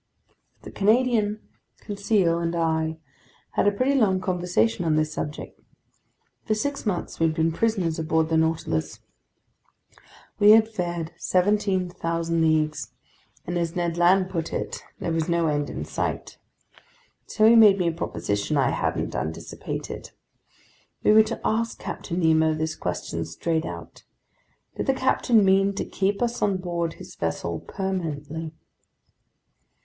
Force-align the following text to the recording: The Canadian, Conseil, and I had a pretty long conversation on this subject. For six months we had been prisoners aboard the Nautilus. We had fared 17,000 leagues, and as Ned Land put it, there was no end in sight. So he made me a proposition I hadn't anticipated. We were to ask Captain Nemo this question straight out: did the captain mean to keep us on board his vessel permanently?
The 0.63 0.71
Canadian, 0.71 1.47
Conseil, 1.81 2.39
and 2.39 2.55
I 2.55 2.97
had 3.51 3.67
a 3.67 3.71
pretty 3.71 3.93
long 3.93 4.19
conversation 4.19 4.83
on 4.83 4.95
this 4.95 5.13
subject. 5.13 5.61
For 6.43 6.55
six 6.55 6.87
months 6.87 7.19
we 7.19 7.27
had 7.27 7.35
been 7.35 7.51
prisoners 7.51 7.99
aboard 7.99 8.29
the 8.29 8.35
Nautilus. 8.37 8.97
We 10.39 10.53
had 10.53 10.67
fared 10.67 11.11
17,000 11.17 12.41
leagues, 12.41 12.91
and 13.45 13.59
as 13.59 13.75
Ned 13.75 13.95
Land 13.95 14.31
put 14.31 14.51
it, 14.51 14.81
there 14.97 15.11
was 15.11 15.29
no 15.29 15.45
end 15.45 15.69
in 15.69 15.85
sight. 15.85 16.39
So 17.27 17.45
he 17.47 17.55
made 17.55 17.77
me 17.77 17.89
a 17.89 17.91
proposition 17.91 18.57
I 18.57 18.71
hadn't 18.71 19.13
anticipated. 19.13 20.09
We 21.03 21.11
were 21.11 21.21
to 21.21 21.39
ask 21.45 21.77
Captain 21.77 22.21
Nemo 22.21 22.55
this 22.55 22.75
question 22.75 23.23
straight 23.23 23.65
out: 23.67 24.03
did 24.75 24.87
the 24.87 24.95
captain 24.95 25.45
mean 25.45 25.75
to 25.75 25.85
keep 25.85 26.23
us 26.23 26.41
on 26.41 26.57
board 26.57 26.93
his 26.93 27.13
vessel 27.13 27.59
permanently? 27.59 28.51